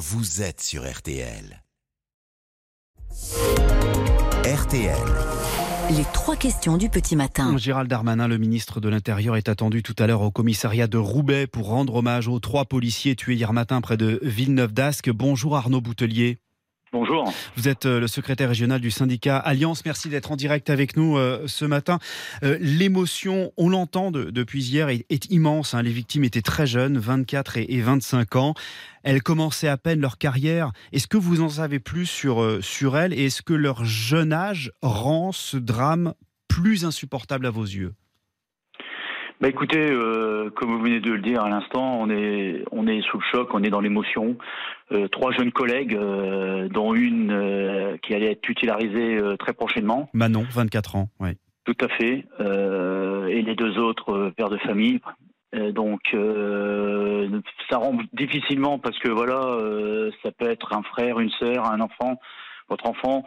[0.00, 1.62] vous êtes sur RTL.
[4.46, 4.96] RTL.
[5.90, 7.58] Les trois questions du petit matin.
[7.58, 11.46] Gérald Darmanin, le ministre de l'Intérieur, est attendu tout à l'heure au commissariat de Roubaix
[11.46, 15.10] pour rendre hommage aux trois policiers tués hier matin près de Villeneuve-d'Ascq.
[15.10, 16.38] Bonjour Arnaud Boutelier.
[16.92, 17.32] Bonjour.
[17.56, 19.84] Vous êtes euh, le secrétaire régional du syndicat Alliance.
[19.84, 22.00] Merci d'être en direct avec nous euh, ce matin.
[22.42, 25.72] Euh, l'émotion, on l'entend depuis hier, est, immense.
[25.74, 25.82] Hein.
[25.82, 28.54] Les victimes étaient très jeunes, 24 et, 25 ans.
[29.04, 30.72] Elles commençaient à peine leur carrière.
[30.90, 33.12] Est-ce que vous en savez plus sur, sur elles?
[33.12, 36.14] Et est-ce que leur jeune âge rend ce drame
[36.48, 37.94] plus insupportable à vos yeux?
[39.40, 43.00] Bah écoutez, euh, comme vous venez de le dire à l'instant, on est on est
[43.00, 44.36] sous le choc, on est dans l'émotion.
[44.92, 50.10] Euh, trois jeunes collègues, euh, dont une qui allait être titularisée très prochainement.
[50.12, 51.30] Manon, 24 ans, oui.
[51.64, 52.26] Tout à fait.
[52.38, 55.00] et les deux autres pères de famille.
[55.54, 56.00] donc
[57.70, 59.40] ça rend difficilement parce que voilà,
[60.22, 62.20] ça peut être un frère, une sœur, un enfant,
[62.68, 63.24] votre enfant.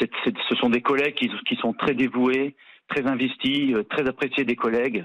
[0.00, 2.56] ce sont des collègues qui, qui sont très dévoués,
[2.88, 5.04] très investis, très appréciés des collègues.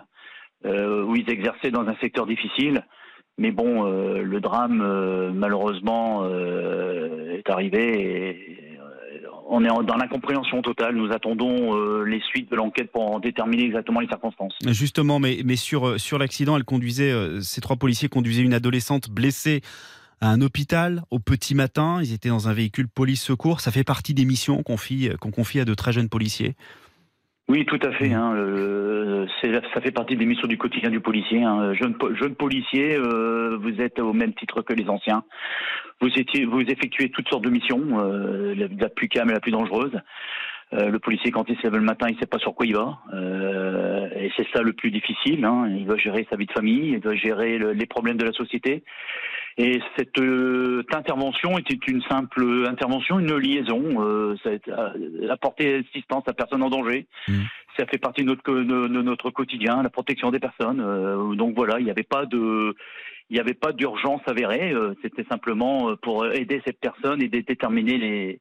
[0.66, 2.84] Euh, où ils exerçaient dans un secteur difficile.
[3.38, 8.54] Mais bon, euh, le drame, euh, malheureusement, est arrivé
[9.50, 10.96] on est dans l'incompréhension totale.
[10.96, 14.54] Nous attendons les suites de l'enquête pour en déterminer exactement les circonstances.
[14.66, 19.62] Justement, mais, sur, sur l'accident, elle conduisait, ces trois policiers conduisaient une adolescente blessée
[20.20, 22.02] à un hôpital au petit matin.
[22.04, 23.62] Ils étaient dans un véhicule police-secours.
[23.62, 26.56] Ça fait partie des missions qu'on confie, qu'on confie à de très jeunes policiers.
[27.50, 28.14] Oui, tout à fait.
[28.14, 31.44] Hein, euh, ça fait partie des missions du quotidien du policier.
[31.44, 31.74] Hein.
[31.76, 35.24] Jeune, jeune policier, euh, vous êtes au même titre que les anciens.
[36.02, 39.52] Vous, étiez, vous effectuez toutes sortes de missions, euh, la, plus calme et la plus
[39.52, 39.98] dangereuse.
[40.74, 42.76] Euh, le policier, quand il se lève le matin, il sait pas sur quoi il
[42.76, 43.00] va.
[43.14, 45.46] Euh, et c'est ça le plus difficile.
[45.46, 45.70] Hein.
[45.70, 48.84] Il doit gérer sa vie de famille, il doit gérer les problèmes de la société.
[49.60, 53.84] Et cette, euh, intervention était une simple intervention, une liaison.
[54.04, 57.08] Euh, ça a apporter assistance à personne en danger.
[57.28, 57.42] Mmh.
[57.78, 60.80] Ça fait partie de notre, de, notre quotidien, la protection des personnes.
[60.80, 62.76] Euh, donc voilà, il n'y avait pas de
[63.30, 68.40] il n'y avait pas d'urgence avérée, c'était simplement pour aider cette personne et déterminer les,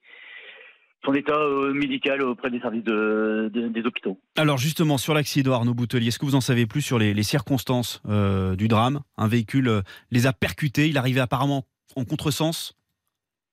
[1.07, 4.19] son état euh, médical auprès des services des hôpitaux.
[4.37, 8.03] Alors justement, sur l'accident Arnaud Boutelier, est-ce que vous en savez plus sur les, circonstances
[8.09, 9.01] euh, du drame?
[9.17, 9.81] Un véhicule euh,
[10.11, 12.75] les a percutés, il arrivait apparemment en contresens?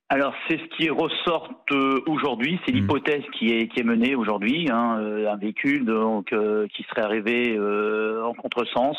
[0.09, 1.49] Alors c'est ce qui ressort
[2.07, 2.75] aujourd'hui, c'est hmm.
[2.75, 6.35] l'hypothèse qui est qui est menée aujourd'hui, hein, un véhicule donc
[6.75, 8.97] qui serait arrivé en contresens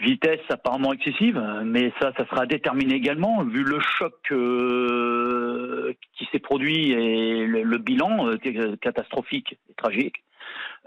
[0.00, 6.38] vitesse apparemment excessive, mais ça, ça sera déterminé également vu le choc euh, qui s'est
[6.38, 10.22] produit et le, bilan euh, catastrophique et tragique.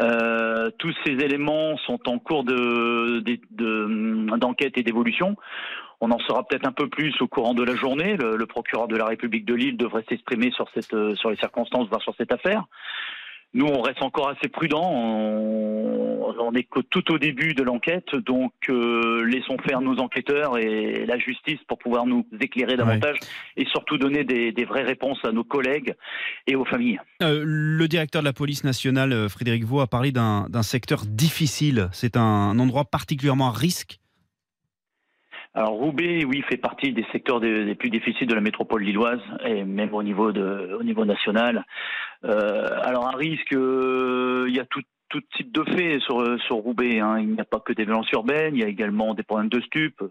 [0.02, 3.20] Euh, tous ces éléments sont en cours de,
[4.38, 5.36] d'enquête et d'évolution.
[6.02, 8.18] On en saura peut-être un peu plus au courant de la journée.
[8.18, 11.88] Le, le procureur de la République de Lille devrait s'exprimer sur cette, sur les circonstances,
[11.88, 12.66] voire sur cette affaire.
[13.54, 14.90] Nous, on reste encore assez prudent.
[16.56, 21.18] Est que tout au début de l'enquête, donc euh, laissons faire nos enquêteurs et la
[21.18, 23.18] justice pour pouvoir nous éclairer davantage
[23.58, 25.94] et surtout donner des, vraies réponses à nos collègues
[26.48, 27.00] et aux familles.
[27.22, 31.90] Euh, le directeur de la police nationale, euh, Frédéric Vaux, a parlé d'un secteur difficile.
[31.92, 34.00] C'est un endroit particulièrement à risque
[35.56, 39.64] alors Roubaix, oui, fait partie des secteurs des, plus difficiles de la métropole lilloise et
[39.64, 41.64] même au niveau de, au niveau national.
[42.26, 44.82] Euh, alors un risque, euh, il y a tout,
[45.14, 47.00] tout type de faits sur, sur Roubaix.
[47.00, 47.20] Hein.
[47.20, 49.62] Il n'y a pas que des violences urbaines, il y a également des problèmes de
[49.62, 50.04] stupes.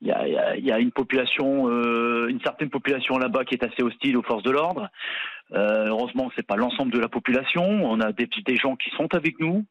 [0.00, 4.22] Il y a, une population, euh, une certaine population là-bas qui est assez hostile aux
[4.22, 4.88] forces de l'ordre.
[5.52, 7.62] Euh, heureusement, c'est pas l'ensemble de la population.
[7.62, 9.66] On a des, des gens qui sont avec nous,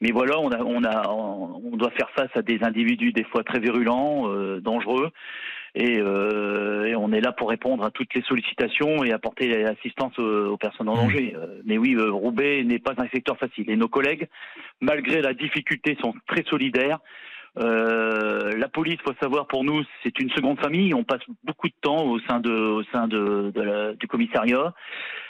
[0.00, 4.28] mais voilà, on, a, on doit faire face à des individus des fois très virulents,
[4.28, 5.10] euh, dangereux,
[5.78, 10.56] euh, et, on est là pour répondre à toutes les sollicitations et apporter l'assistance aux,
[10.56, 11.00] personnes en mmh.
[11.00, 11.34] danger.
[11.36, 13.70] Euh, mais oui, Roubaix n'est pas un secteur facile.
[13.70, 14.28] Et nos collègues,
[14.80, 16.98] malgré la difficulté, sont très solidaires.
[17.56, 20.94] la police, faut savoir, pour nous, c'est une seconde famille.
[20.94, 24.74] On passe beaucoup de temps au sein de, au sein de, du commissariat,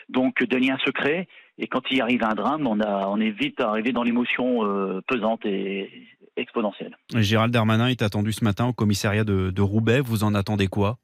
[0.08, 1.28] donc de liens secrets.
[1.58, 5.00] Et quand il arrive un drame, on, a, on est vite arrivé dans l'émotion euh,
[5.06, 5.90] pesante et
[6.36, 6.96] exponentielle.
[7.14, 10.00] Gérald Darmanin est attendu ce matin au commissariat de, Roubaix.
[10.00, 10.98] Vous en attendez quoi?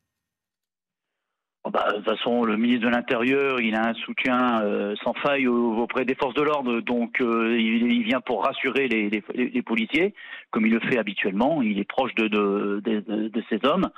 [1.64, 5.12] Oh, bah, de toute façon, le ministre de l'Intérieur, il a un soutien euh, sans
[5.14, 10.14] faille auprès des forces de l'ordre, donc euh, il, vient pour rassurer les, policiers,
[10.50, 11.60] comme il le fait habituellement.
[11.62, 13.90] Il est proche de, de, de ces hommes.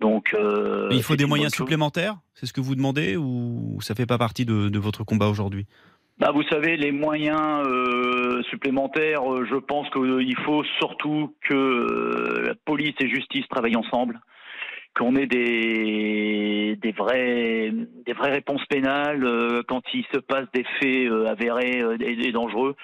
[0.00, 2.16] Donc, euh, il faut des moyens supplémentaires?
[2.34, 5.66] C'est ce que vous demandez ou ça fait pas partie de, votre combat aujourd'hui?
[6.18, 12.54] Bah, vous savez, les moyens euh, supplémentaires, euh, je pense qu'il faut surtout que la
[12.54, 14.20] police et justice travaillent ensemble
[14.96, 17.70] qu'on ait des, des, vrais,
[18.04, 22.74] des vraies réponses pénales quand il se passe des faits avérés et, dangereux.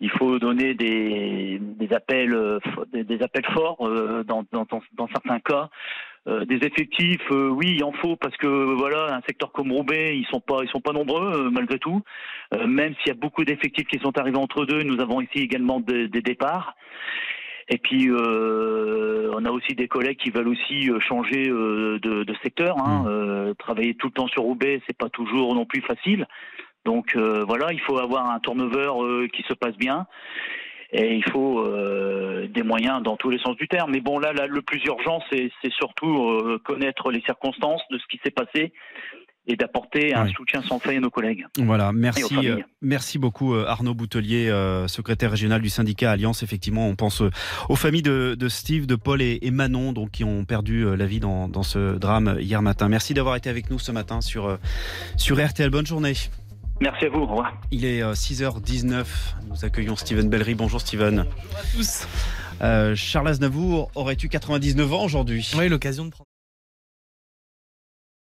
[0.00, 2.60] Il faut donner des, des appels
[2.92, 3.78] des, appels forts
[4.26, 5.70] dans, dans, dans, certains cas
[6.28, 10.18] euh, des effectifs, euh, oui, il en faut parce que voilà, un secteur comme Roubaix,
[10.18, 12.02] ils sont pas, ils sont pas nombreux euh, malgré tout.
[12.66, 15.80] même s'il y a beaucoup d'effectifs qui sont arrivés entre deux, nous avons ici également
[15.80, 16.76] des, départs.
[17.68, 22.76] Et puis on a aussi des collègues qui veulent aussi changer de, de, secteur.
[22.78, 23.04] Hein.
[23.04, 23.54] Mmh.
[23.54, 26.26] travailler tout le temps sur Roubaix, c'est pas toujours non plus facile.
[26.84, 30.06] Donc voilà, il faut avoir un turnover qui se passe bien
[30.92, 33.92] et il faut euh, des moyens dans tous les sens du terme.
[33.92, 38.20] Mais bon, là, le plus urgent, c'est surtout euh, connaître les circonstances de ce qui
[38.24, 38.72] s'est passé
[39.46, 41.46] et d'apporter un soutien sans faille à nos collègues.
[41.56, 44.52] Voilà, merci, euh, merci beaucoup Arnaud Boutelier,
[44.86, 46.42] secrétaire régional du syndicat Alliance.
[46.42, 47.22] Effectivement, on pense
[47.68, 51.48] aux familles de, Steve, de Paul et, Manon, donc qui ont perdu la vie dans,
[51.48, 52.88] dans, ce drame hier matin.
[52.88, 54.58] Merci d'avoir été avec nous ce matin sur,
[55.16, 55.70] sur RTL.
[55.70, 56.14] Bonne journée.
[56.80, 57.20] Merci à vous.
[57.20, 57.52] Au revoir.
[57.70, 58.94] Il est 6h19.
[58.94, 59.04] Euh,
[59.48, 60.54] Nous accueillons Steven Bellery.
[60.54, 61.24] Bonjour Steven.
[61.24, 62.06] Bonjour à tous.
[62.62, 65.50] Euh, Charles Aznavour aurait eu 99 ans aujourd'hui?
[65.56, 66.29] Oui, l'occasion de prendre.